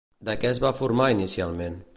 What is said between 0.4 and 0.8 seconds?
què es va